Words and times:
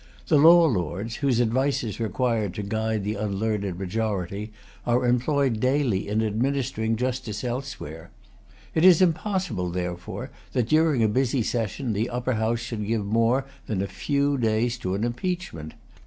The 0.29 0.39
law 0.39 0.65
lords, 0.65 1.17
whose 1.17 1.39
advice 1.39 1.83
is 1.83 1.99
required 1.99 2.55
to 2.55 2.63
guide 2.63 3.03
the 3.03 3.13
unlearned 3.13 3.77
majority, 3.77 4.51
are 4.83 5.05
employed 5.07 5.59
daily 5.59 6.07
in 6.07 6.23
administering 6.23 6.95
justice 6.95 7.43
elsewhere. 7.43 8.09
It 8.73 8.83
is 8.83 8.99
impossible, 9.03 9.69
therefore, 9.69 10.31
that 10.53 10.67
during 10.69 11.03
a 11.03 11.07
busy 11.07 11.43
session, 11.43 11.93
the 11.93 12.09
Upper 12.09 12.33
House 12.33 12.61
should 12.61 12.87
give 12.87 13.05
more 13.05 13.45
than 13.67 13.77
a[Pg 13.77 13.83
231] 14.07 14.07
few 14.07 14.37
days 14.39 14.77
to 14.79 14.95
an 14.95 15.03
impeachment. 15.03 15.73